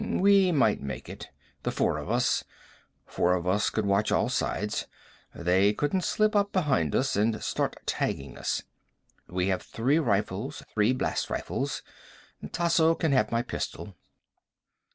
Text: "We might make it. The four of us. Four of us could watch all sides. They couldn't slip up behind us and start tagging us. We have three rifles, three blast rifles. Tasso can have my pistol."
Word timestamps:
"We 0.19 0.51
might 0.51 0.81
make 0.81 1.07
it. 1.09 1.29
The 1.61 1.69
four 1.69 1.99
of 1.99 2.09
us. 2.09 2.43
Four 3.05 3.35
of 3.35 3.45
us 3.45 3.69
could 3.69 3.85
watch 3.85 4.11
all 4.11 4.29
sides. 4.29 4.87
They 5.35 5.73
couldn't 5.73 6.01
slip 6.03 6.35
up 6.35 6.51
behind 6.51 6.95
us 6.95 7.15
and 7.15 7.39
start 7.43 7.75
tagging 7.85 8.35
us. 8.35 8.63
We 9.29 9.49
have 9.49 9.61
three 9.61 9.99
rifles, 9.99 10.63
three 10.73 10.91
blast 10.93 11.29
rifles. 11.29 11.83
Tasso 12.51 12.95
can 12.95 13.11
have 13.11 13.31
my 13.31 13.43
pistol." 13.43 13.95